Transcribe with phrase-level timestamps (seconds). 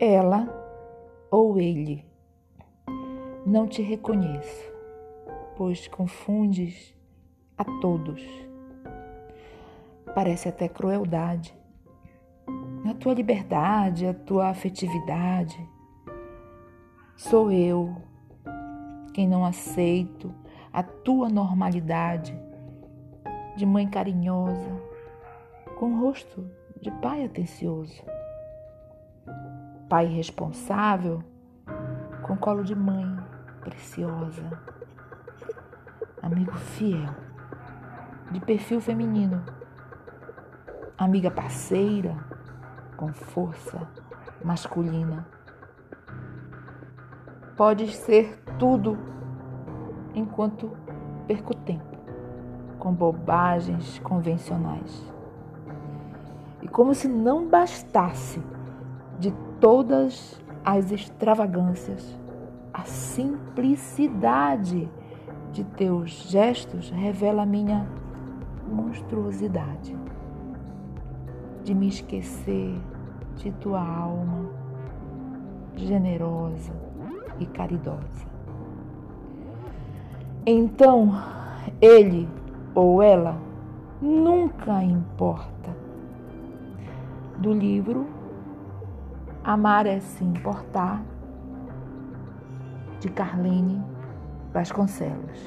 [0.00, 0.48] ela
[1.30, 2.04] ou ele.
[3.44, 4.72] Não te reconheço,
[5.56, 6.94] pois confundes
[7.56, 8.22] a todos.
[10.14, 11.56] Parece até crueldade.
[12.88, 15.58] A tua liberdade, a tua afetividade.
[17.16, 17.96] Sou eu
[19.12, 20.32] quem não aceito
[20.72, 22.38] a tua normalidade
[23.56, 24.80] de mãe carinhosa,
[25.76, 26.48] com rosto
[26.80, 28.00] de pai atencioso.
[29.88, 31.22] Pai responsável,
[32.22, 33.18] com colo de mãe
[33.60, 34.42] preciosa.
[36.20, 37.14] Amigo fiel,
[38.30, 39.42] de perfil feminino.
[40.98, 42.16] Amiga parceira,
[42.96, 43.88] com força
[44.44, 45.26] masculina.
[47.56, 48.98] Podes ser tudo
[50.14, 50.76] enquanto
[51.26, 51.96] perco tempo
[52.78, 55.02] com bobagens convencionais.
[56.62, 58.42] E como se não bastasse
[59.18, 62.16] de todas as extravagâncias,
[62.72, 64.88] a simplicidade
[65.50, 67.88] de teus gestos revela a minha
[68.70, 69.96] monstruosidade.
[71.64, 72.78] De me esquecer
[73.36, 74.50] de tua alma
[75.74, 76.72] generosa
[77.38, 78.28] e caridosa.
[80.46, 81.10] Então,
[81.80, 82.28] ele
[82.74, 83.36] ou ela
[84.00, 85.76] nunca importa.
[87.38, 88.17] Do livro
[89.48, 91.02] Amar é se importar,
[93.00, 93.82] de Carlene
[94.52, 95.40] Vasconcelos.